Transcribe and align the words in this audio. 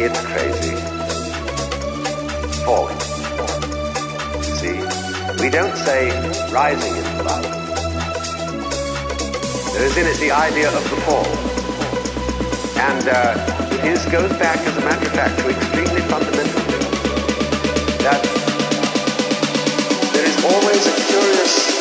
It's 0.00 0.20
crazy. 0.24 0.74
Falling. 2.64 2.98
See? 4.56 4.78
We 5.42 5.50
don't 5.50 5.76
say 5.76 6.08
rising 6.50 6.96
in 6.96 7.24
love. 7.26 7.44
There 9.74 9.84
is 9.84 9.96
in 9.98 10.06
it 10.06 10.16
the 10.18 10.30
idea 10.32 10.68
of 10.68 10.82
the 10.88 10.96
fall. 11.04 11.26
And 12.88 13.08
uh, 13.08 13.58
goes 14.10 14.32
back, 14.38 14.58
as 14.66 14.76
a 14.78 14.80
matter 14.80 15.06
of 15.06 15.12
fact, 15.12 15.38
to 15.40 15.50
extremely 15.50 16.00
fundamental. 16.08 16.62
That 18.04 18.22
there 20.14 20.24
is 20.24 20.36
always 20.42 20.86
a 20.86 20.94
curious 21.10 21.77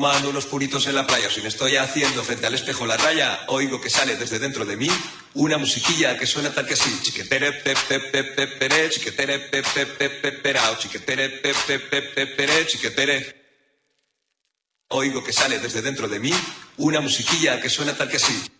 fumando 0.00 0.30
unos 0.30 0.46
puritos 0.46 0.86
en 0.86 0.94
la 0.94 1.06
playa, 1.06 1.28
o 1.28 1.30
si 1.30 1.42
me 1.42 1.48
estoy 1.48 1.76
haciendo 1.76 2.24
frente 2.24 2.46
al 2.46 2.54
espejo 2.54 2.86
la 2.86 2.96
raya, 2.96 3.44
oigo 3.48 3.82
que 3.82 3.90
sale 3.90 4.16
desde 4.16 4.38
dentro 4.38 4.64
de 4.64 4.74
mí 4.74 4.88
una 5.34 5.58
musiquilla 5.58 6.16
que 6.16 6.24
suena 6.24 6.54
tal 6.54 6.64
que 6.64 6.72
así. 6.72 6.90
Chiquetere 7.02 7.52
pe 7.52 7.74
pe 7.86 8.00
pe 8.00 8.24
pe 8.24 8.46
pere, 8.46 8.88
chiquetere 8.88 9.38
pe 9.40 9.62
pe 9.62 9.84
pe 9.84 10.08
pe 10.08 10.32
perao, 10.32 10.78
chiquetere 10.78 11.28
pe 11.28 11.52
pe 11.66 11.78
pe 11.80 12.00
pe 12.00 12.26
pere, 12.28 12.66
chiquetere. 12.66 13.16
Oigo 14.88 15.22
que 15.22 15.34
sale 15.34 15.58
desde 15.58 15.82
dentro 15.82 16.08
de 16.08 16.18
mí 16.18 16.32
una 16.78 17.02
musiquilla 17.02 17.60
que 17.60 17.68
suena 17.68 17.94
tal 17.94 18.08
que 18.08 18.16
así. 18.16 18.59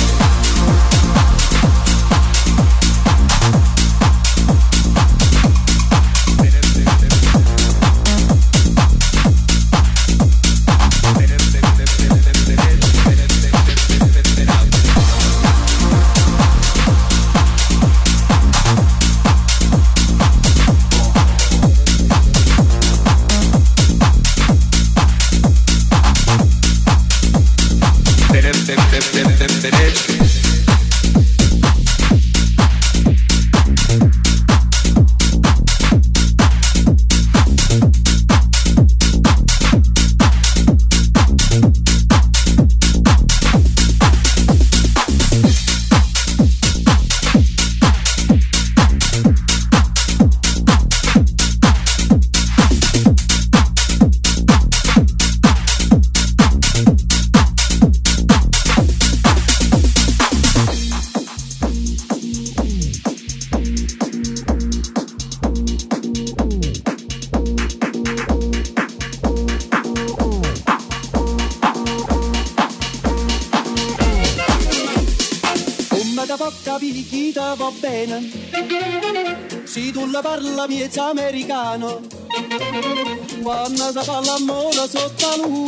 Quando 84.03 84.23
si 84.23 84.29
fa 84.29 84.37
l'amore 84.37 84.87
sotto 84.87 85.27
la 85.27 85.60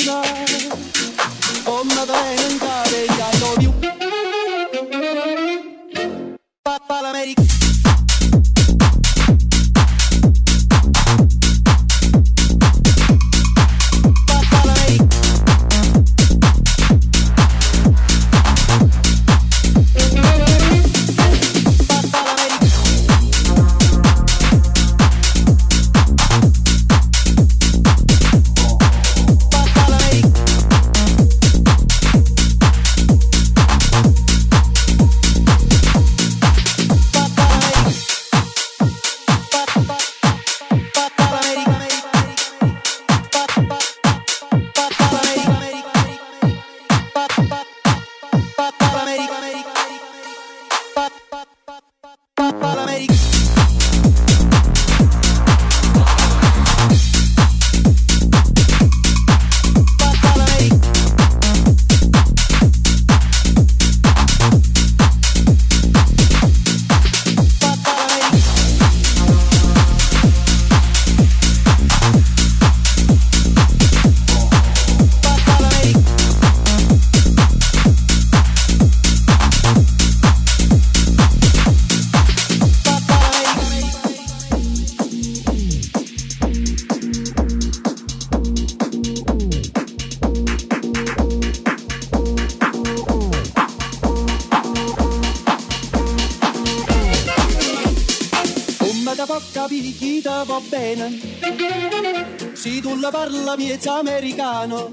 americano 104.33 104.89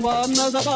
Quando 0.00 0.50
si 0.50 0.68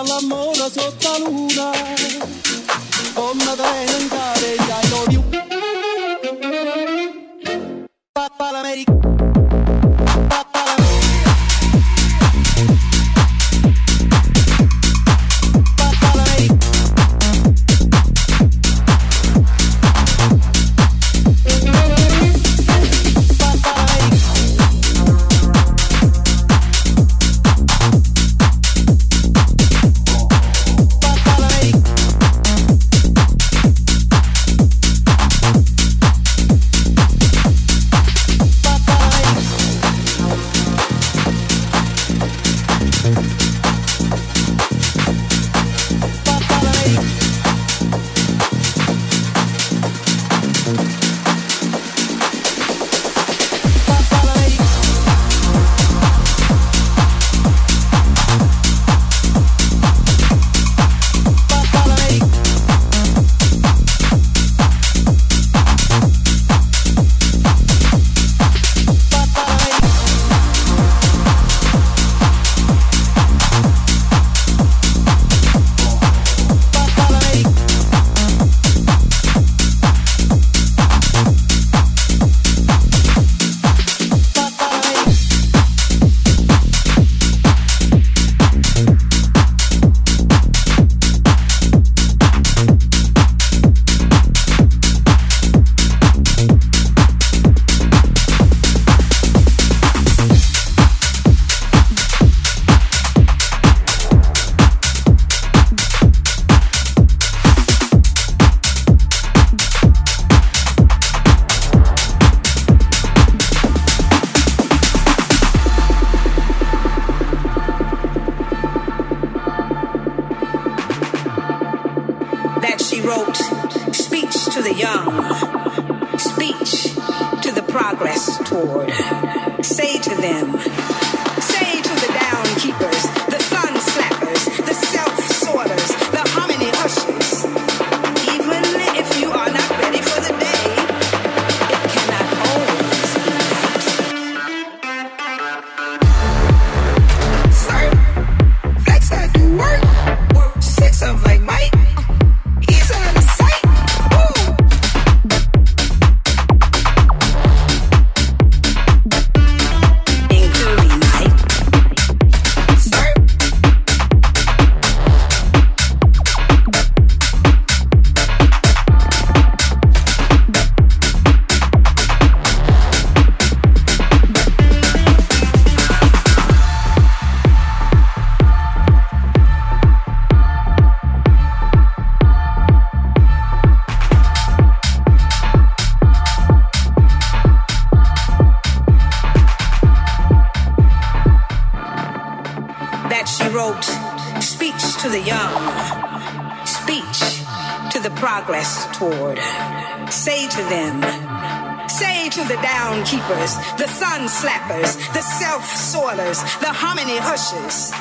the 202.48 202.56
down 202.62 203.04
keepers, 203.04 203.56
the 203.76 203.88
sun 203.88 204.28
slappers, 204.28 204.96
the 205.12 205.22
self 205.22 205.64
soilers, 205.64 206.38
the 206.60 206.72
hominy 206.72 207.18
hushers. 207.18 207.92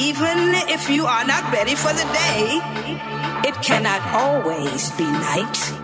Even 0.00 0.54
if 0.68 0.90
you 0.90 1.06
are 1.06 1.24
not 1.24 1.50
ready 1.52 1.74
for 1.74 1.92
the 1.92 2.06
day, 2.12 2.60
it 3.48 3.54
cannot 3.62 4.02
always 4.14 4.90
be 4.92 5.04
night. 5.04 5.81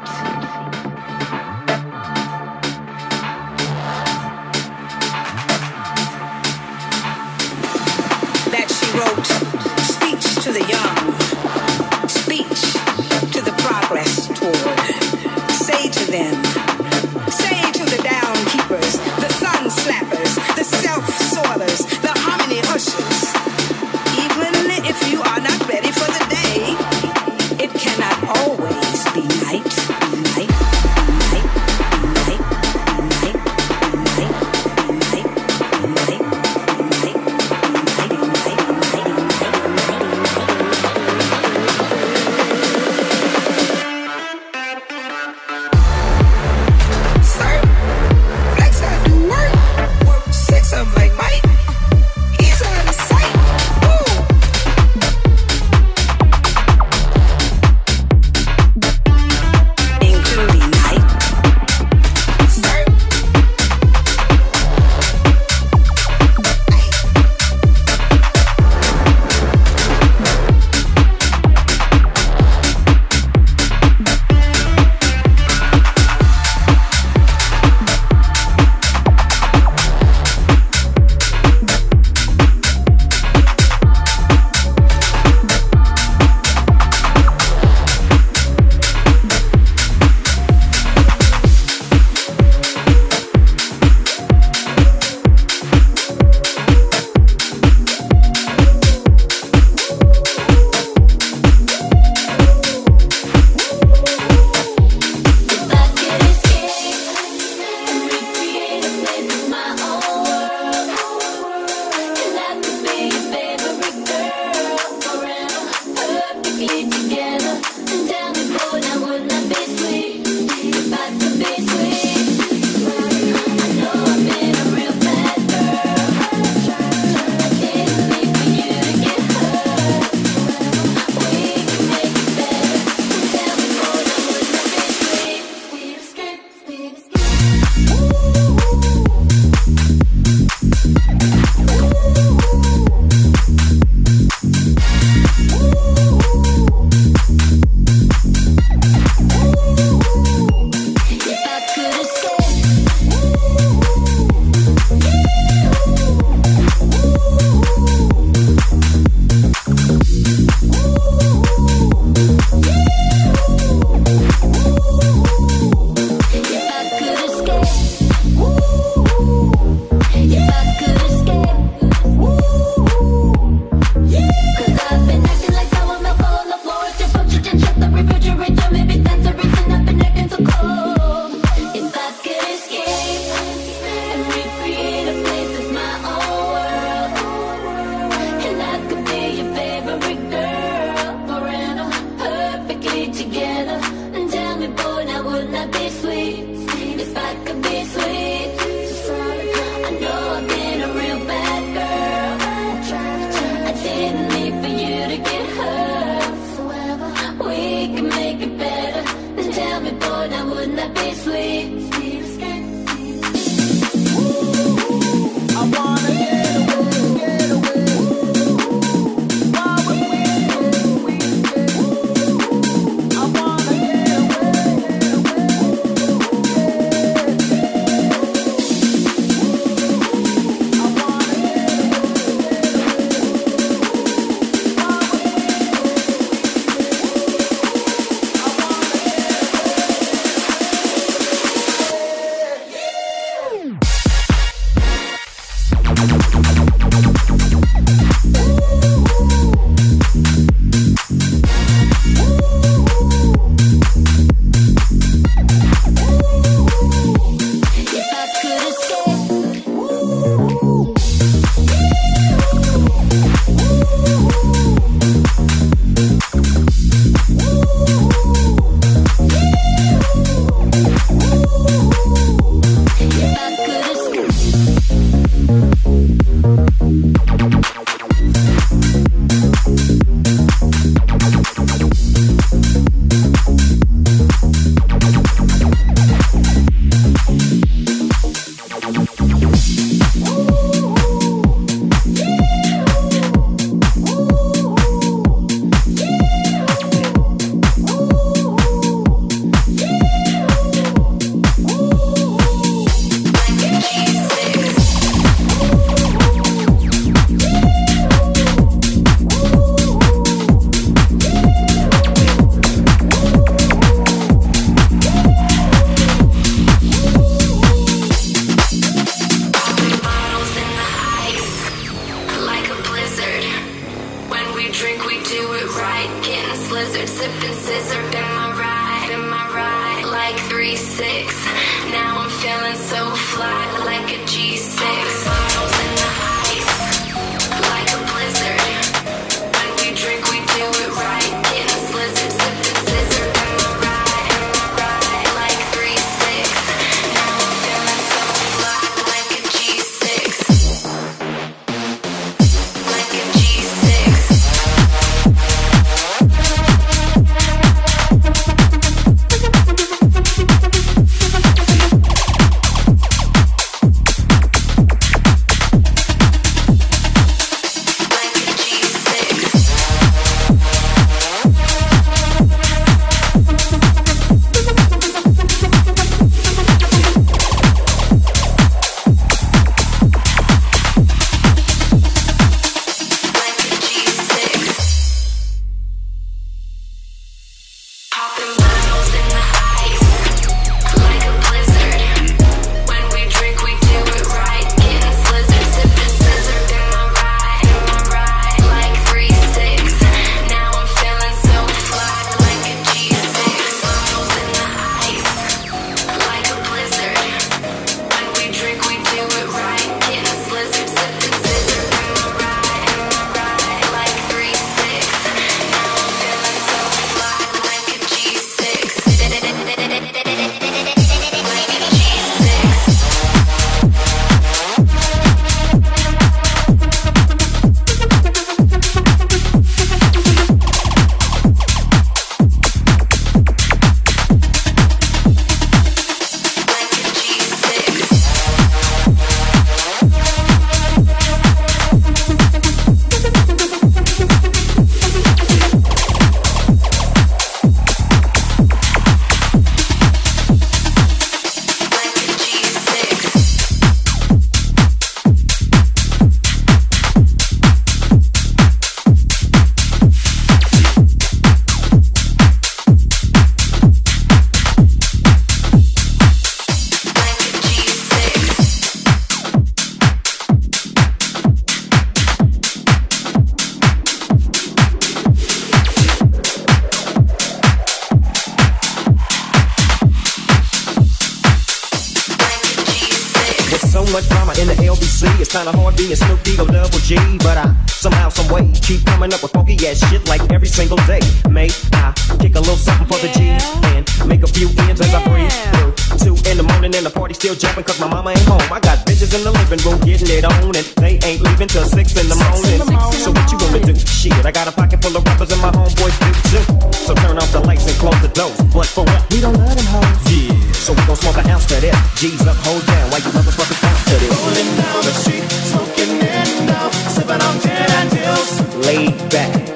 much 484.12 484.28
drama 484.28 484.52
in 484.60 484.68
the 484.68 484.74
LBC. 484.74 485.28
It's 485.40 485.52
kinda 485.52 485.72
hard 485.72 485.96
being 485.96 486.14
Snoop 486.14 486.42
D 486.42 486.58
or 486.58 486.66
Double 486.66 486.98
G, 487.00 487.16
but 487.38 487.56
I 487.58 487.74
somehow, 487.88 488.28
some 488.28 488.48
way 488.48 488.70
keep 488.80 489.04
coming 489.04 489.32
up 489.32 489.42
with 489.42 489.52
funky 489.52 489.74
ass 489.86 489.98
shit 490.08 490.26
like 490.28 490.42
every 490.52 490.68
single 490.68 490.98
day. 491.08 491.20
Mate, 491.50 491.74
I 491.92 492.14
kick 492.40 492.54
a 492.54 492.60
little 492.60 492.76
something 492.76 493.06
for 493.06 493.18
the 493.18 493.28
G 493.34 493.58
and 493.94 494.06
make 494.26 494.42
a 494.42 494.46
few 494.46 494.68
ends 494.86 495.00
as 495.00 495.12
I 495.12 495.20
breathe 495.26 495.52
through. 495.74 495.92
Two 496.18 496.36
in 496.50 496.56
the 496.56 496.62
morning 496.62 496.94
and 496.94 497.04
the 497.04 497.10
party 497.10 497.34
still 497.34 497.54
jumping 497.54 497.84
cause 497.84 498.00
my 498.00 498.08
mama 498.08 498.30
ain't 498.30 498.46
home. 498.48 498.64
I 498.72 498.80
got 498.80 499.04
bitches 499.04 499.34
in 499.34 499.42
the 499.44 499.52
living 499.52 499.80
room 499.84 499.98
getting 500.00 500.30
it 500.30 500.44
on 500.44 500.72
and 500.76 500.86
they 501.02 501.18
ain't 501.26 501.42
leaving 501.42 501.68
till 501.68 501.84
six 501.84 502.16
in 502.16 502.28
the 502.28 502.38
morning. 502.38 502.78
So 503.18 503.30
what 503.32 503.46
you 503.52 503.58
gonna 503.58 503.82
do? 503.84 503.94
Shit, 503.98 504.32
I 504.46 504.52
got 504.52 504.68
a 504.68 504.72
pocket 504.72 505.02
full 505.02 505.16
of 505.16 505.24
rappers 505.26 505.52
and 505.52 505.60
my 505.60 505.70
homeboys 505.70 506.16
do 506.22 506.30
too. 506.50 506.64
So 506.92 507.14
turn 507.14 507.36
off 507.36 507.50
the 507.52 507.60
lights 507.60 507.86
and 507.86 507.96
close 507.98 508.20
the 508.22 508.28
doors. 508.28 508.56
But 508.72 508.86
for 508.86 509.04
what? 509.04 509.22
We 509.30 509.40
don't 509.40 509.56
love 509.58 509.74
them 509.74 509.86
hoes. 509.86 510.32
Yeah. 510.32 510.72
So 510.72 510.92
we 510.94 511.02
gon' 511.04 511.16
smoke 511.16 511.36
a 511.36 511.44
ounce 511.50 511.66
to 511.66 511.80
this. 511.80 511.96
G's 512.16 512.46
up, 512.46 512.56
hold 512.64 512.84
down 512.86 513.10
while 513.10 513.20
you 513.20 513.30
motherfuckers 513.36 513.80
down. 513.82 513.97
Rolling 514.06 514.76
down 514.76 515.02
the 515.04 515.12
street, 515.12 515.44
smoking 515.70 516.22
and 516.22 516.70
sipping 517.10 517.42
on 517.42 517.56
and. 517.60 518.86
Laid 518.86 519.30
back 519.30 519.67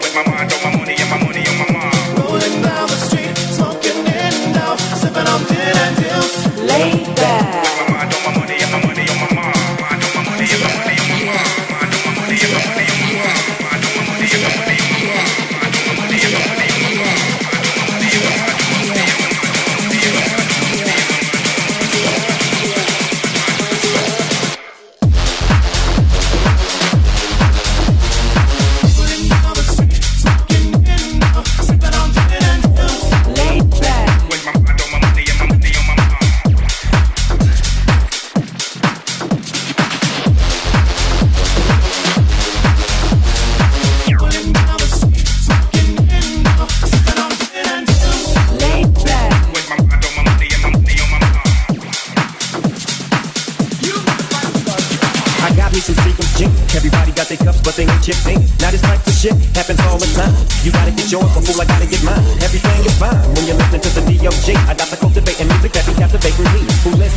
Yours 61.13 61.31
before 61.35 61.63
I 61.63 61.67
gotta 61.67 61.85
get 61.85 62.03
mine. 62.05 62.32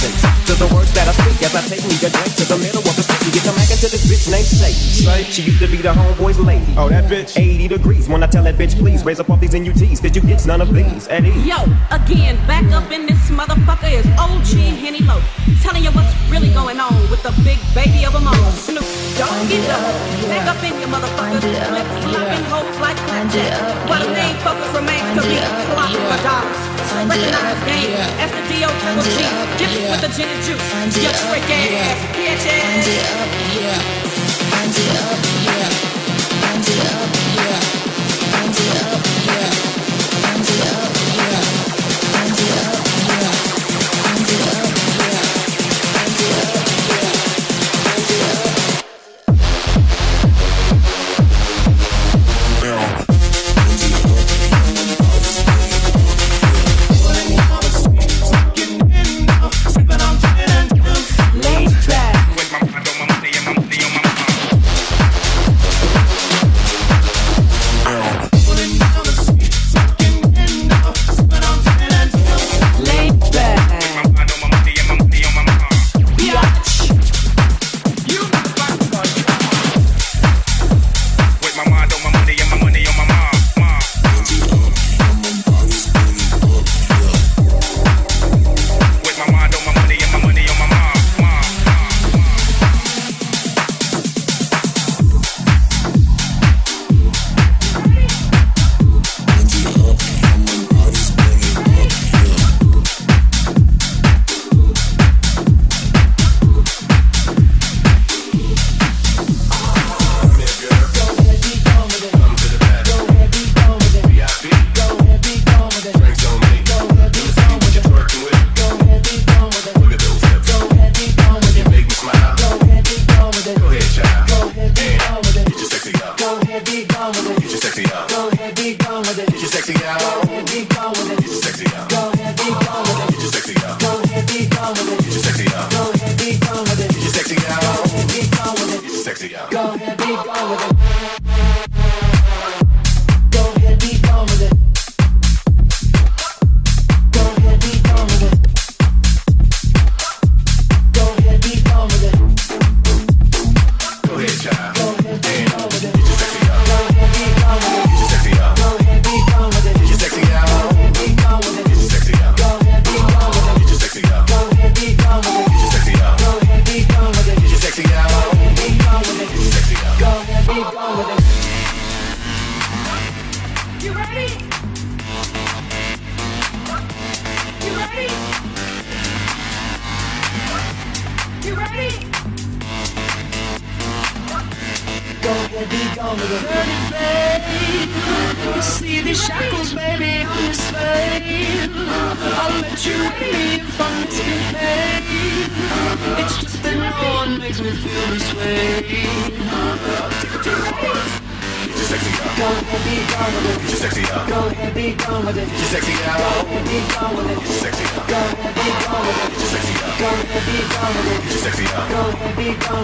Me. 0.03 0.11
To 0.45 0.53
the 0.61 0.69
words 0.75 0.93
that 0.93 1.09
I 1.09 1.13
speak 1.17 1.41
as 1.41 1.55
I 1.57 1.61
take 1.65 1.81
me 1.89 1.97
a 2.05 2.09
drink 2.09 2.33
to 2.37 2.45
the 2.45 2.57
middle 2.61 2.85
of 2.85 2.93
the 2.93 3.01
street 3.01 3.23
and 3.25 3.33
get 3.33 3.43
to 3.49 3.53
mackin' 3.57 3.81
to 3.81 3.89
this 3.89 4.05
bitch 4.05 4.29
named 4.29 4.45
Sadie. 4.45 5.25
She 5.31 5.41
used 5.41 5.59
to 5.59 5.67
be 5.67 5.81
the 5.81 5.89
homeboy's 5.89 6.39
lady. 6.39 6.69
Oh, 6.77 6.87
that 6.89 7.09
bitch? 7.09 7.33
80 7.33 7.67
degrees 7.67 8.07
when 8.07 8.21
I 8.21 8.27
tell 8.27 8.43
that 8.43 8.55
bitch, 8.55 8.77
please 8.77 9.03
raise 9.03 9.19
up 9.19 9.29
all 9.29 9.37
these 9.37 9.53
NUTs, 9.53 10.01
cause 10.01 10.15
you 10.15 10.21
get 10.21 10.45
none 10.45 10.61
of 10.61 10.73
these 10.73 11.07
at 11.07 11.25
ease. 11.25 11.45
Yo, 11.45 11.65
again, 11.89 12.37
back 12.45 12.65
up 12.71 12.91
in 12.91 13.05
this 13.05 13.17
motherfucker 13.33 13.89
is 13.89 14.05
OG 14.21 14.53
Henny 14.77 15.01
Low. 15.01 15.21
Telling 15.65 15.83
you 15.83 15.89
what's 15.91 16.13
really 16.29 16.53
going 16.53 16.79
on 16.79 16.93
with 17.09 17.23
the 17.23 17.33
big 17.41 17.57
baby 17.73 18.05
of 18.05 18.13
them 18.13 18.27
all. 18.27 18.51
Snoop, 18.53 18.85
don't 19.17 19.49
get 19.49 19.65
up. 19.73 19.81
Back 20.29 20.45
up 20.45 20.61
in 20.61 20.77
your 20.77 20.89
motherfuckers. 20.89 21.41
Flip 21.41 21.87
flopping 22.05 22.45
hopes 22.53 22.77
like 22.79 22.97
blackjack. 23.09 23.89
But 23.89 24.05
the 24.05 24.13
main 24.13 24.35
focus 24.45 24.69
remains 24.77 25.09
to 25.17 25.21
be 25.25 25.41
clocked 25.73 25.97
for 25.97 26.21
dollars. 26.21 26.74
Recognize 26.93 27.59
game 27.65 27.97
as 28.21 28.29
the 28.31 28.41
D.O. 28.47 28.69
Triple 28.69 29.03
G. 29.03 29.17
Get 29.57 29.71
with 29.89 30.01
the 30.01 30.09
gin 30.15 30.29
and 30.29 30.43
juice. 30.45 30.61
You 31.01 31.09
trick 31.09 31.49
ass, 31.49 31.99
bitch 32.13 32.45
ass. 32.45 32.87
yeah. 33.57 33.79
Wind 34.51 34.77
it 34.77 34.95
up, 35.01 35.19
yeah. 35.45 35.69
Wind 36.41 36.67
it 36.69 36.85
up, 36.93 37.09
yeah. 37.35 37.74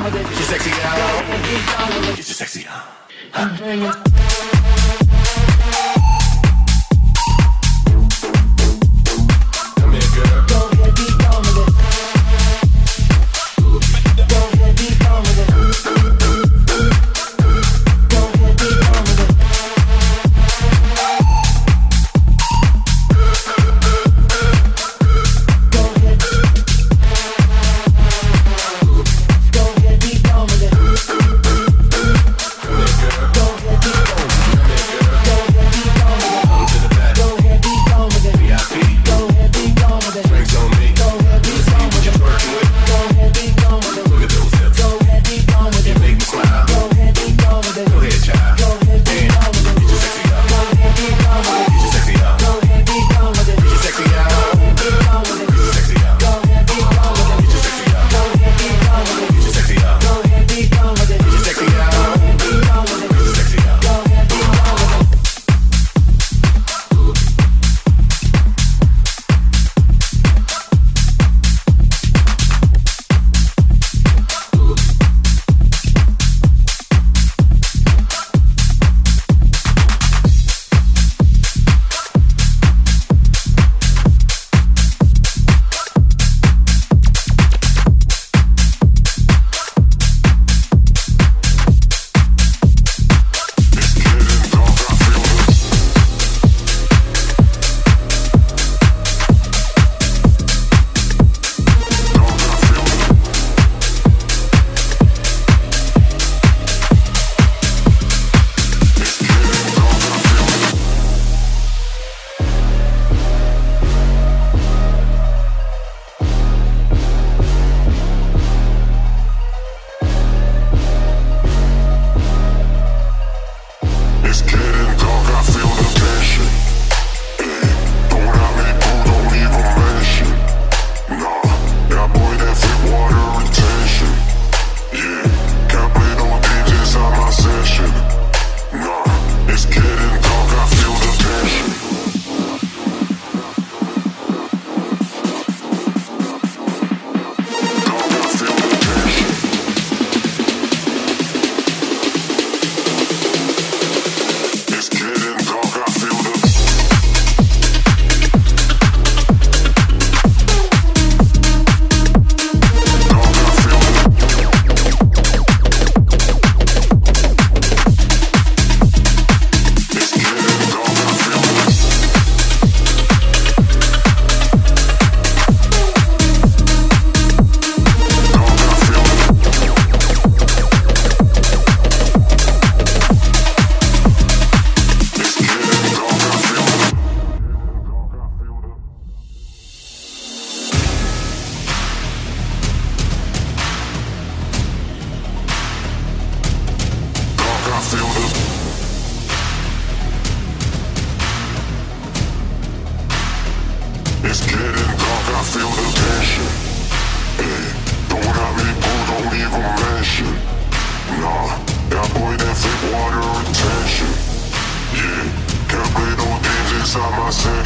With 0.03 0.15
it. 0.15 0.21
Your 0.21 0.47
sexy 0.49 0.69
Go 0.71 0.77
out. 0.87 0.97
ahead, 0.97 1.43
be 1.43 1.55
with 1.95 2.09
it. 2.09 2.15
Get 2.17 2.27
your 2.27 2.35
sexy 2.35 2.65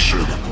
my 0.06 0.20
section. 0.20 0.45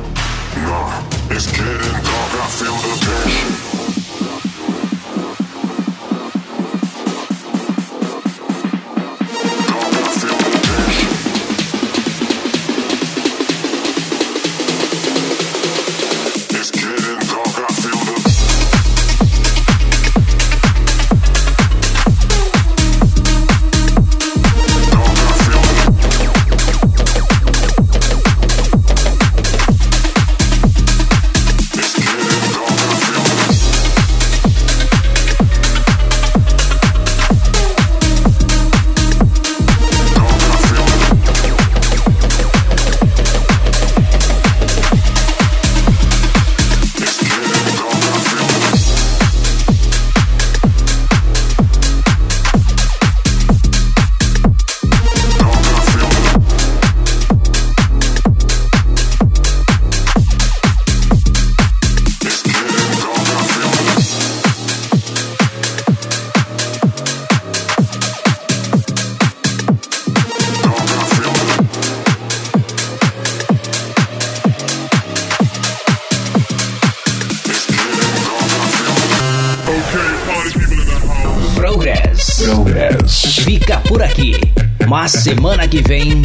Semana 85.21 85.67
que 85.67 85.81
vem 85.81 86.23